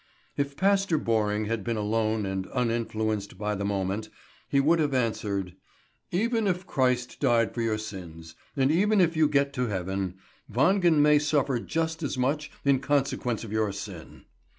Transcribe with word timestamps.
If 0.35 0.57
Pastor 0.57 0.97
Borring 0.97 1.45
had 1.45 1.63
been 1.63 1.77
alone 1.77 2.25
and 2.25 2.47
uninfluenced 2.47 3.37
by 3.37 3.53
the 3.53 3.63
moment, 3.63 4.09
he 4.49 4.59
would 4.59 4.79
have 4.79 4.95
answered: 4.95 5.53
"Even 6.09 6.47
if 6.47 6.65
Christ 6.65 7.19
died 7.19 7.53
for 7.53 7.61
your 7.61 7.77
sins, 7.77 8.33
and 8.57 8.71
even 8.71 8.99
if 8.99 9.15
you 9.15 9.27
get 9.27 9.53
to 9.53 9.67
heaven, 9.67 10.15
Wangen 10.51 11.03
may 11.03 11.19
suffer 11.19 11.59
just 11.59 12.01
as 12.01 12.17
much 12.17 12.49
in 12.65 12.79
consequence 12.79 13.43
of 13.43 13.51
your 13.51 13.71
sin." 13.71 14.23